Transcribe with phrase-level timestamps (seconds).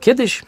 [0.00, 0.42] Kiedyś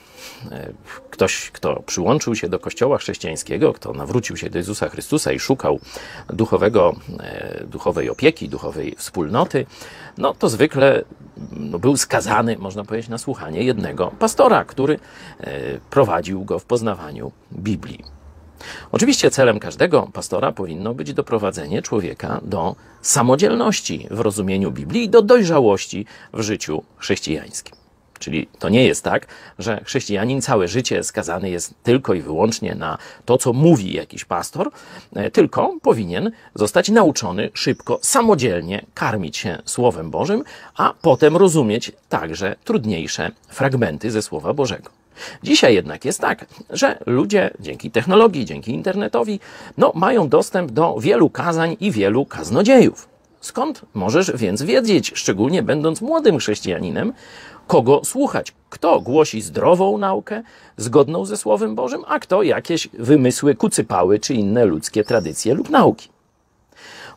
[0.51, 0.73] e,
[1.11, 5.81] ktoś, kto przyłączył się do Kościoła chrześcijańskiego, kto nawrócił się do Jezusa Chrystusa i szukał
[6.29, 9.67] duchowego, e, duchowej opieki, duchowej wspólnoty,
[10.19, 11.05] no to zwykle
[11.53, 14.99] no, był skazany, można powiedzieć, na słuchanie jednego pastora, który
[15.41, 15.51] e,
[15.91, 18.05] prowadził go w poznawaniu Biblii.
[18.93, 25.23] Oczywiście celem każdego pastora powinno być doprowadzenie człowieka do samodzielności w rozumieniu Biblii i do
[25.23, 27.80] dojrzałości w życiu chrześcijańskim.
[28.21, 29.27] Czyli to nie jest tak,
[29.59, 34.71] że chrześcijanin całe życie skazany jest tylko i wyłącznie na to, co mówi jakiś pastor,
[35.17, 40.45] e, tylko powinien zostać nauczony szybko, samodzielnie karmić się Słowem Bożym,
[40.77, 44.91] a potem rozumieć także trudniejsze fragmenty ze Słowa Bożego.
[45.43, 49.41] Dzisiaj jednak jest tak, że ludzie dzięki technologii, dzięki internetowi,
[49.79, 53.10] no, mają dostęp do wielu kazań i wielu kaznodziejów.
[53.41, 57.13] Skąd możesz więc wiedzieć, szczególnie będąc młodym chrześcijaninem,
[57.67, 58.53] kogo słuchać?
[58.71, 60.43] Kto głosi zdrową naukę,
[60.77, 66.09] zgodną ze Słowem Bożym, a kto jakieś wymysły, kucypały czy inne ludzkie tradycje lub nauki?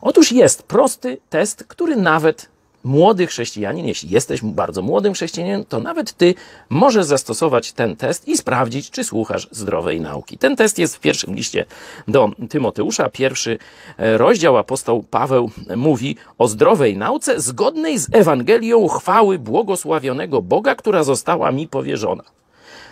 [0.00, 2.48] Otóż jest prosty test, który nawet
[2.84, 6.34] młody chrześcijanin, jeśli jesteś bardzo młodym chrześcijaninem, to nawet ty
[6.68, 10.38] możesz zastosować ten test i sprawdzić, czy słuchasz zdrowej nauki.
[10.38, 11.64] Ten test jest w pierwszym liście
[12.08, 13.08] do Tymoteusza.
[13.10, 13.58] Pierwszy
[13.98, 21.04] e, rozdział apostoł Paweł mówi o zdrowej nauce zgodnej z Ewangelią chwały błogosławionego Boga, która
[21.04, 22.22] została mi powierzona.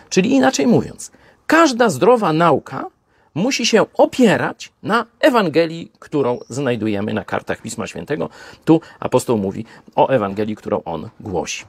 [0.08, 1.10] Czyli inaczej mówiąc,
[1.46, 2.86] każda zdrowa nauka
[3.34, 8.28] musi się opierać na Ewangelii, którą znajdujemy na kartach Pisma Świętego.
[8.64, 9.64] Tu apostoł mówi
[9.96, 11.64] o Ewangelii, którą on głosi.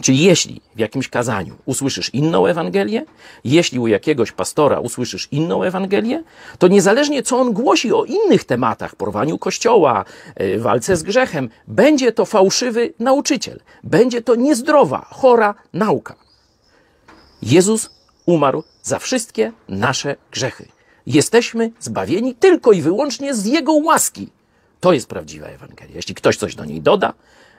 [0.00, 3.04] Czyli jeśli w jakimś kazaniu usłyszysz inną Ewangelię,
[3.44, 6.22] jeśli u jakiegoś pastora usłyszysz inną Ewangelię,
[6.58, 12.12] to niezależnie co on głosi o innych tematach, porwaniu kościoła, e, walce z grzechem, będzie
[12.12, 16.14] to fałszywy nauczyciel, będzie to niezdrowa, chora nauka.
[17.42, 17.90] Jezus
[18.26, 20.68] umarł za wszystkie nasze grzechy.
[21.06, 24.28] Jesteśmy zbawieni tylko i wyłącznie z Jego łaski.
[24.80, 25.96] To jest prawdziwa Ewangelia.
[25.96, 27.12] Jeśli ktoś coś do niej doda,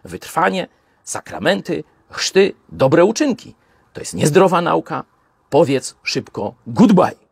[0.03, 0.67] wytrwanie,
[1.03, 3.55] sakramenty, chrzty, dobre uczynki,
[3.93, 5.03] to jest niezdrowa nauka.
[5.49, 7.22] Powiedz szybko goodbye.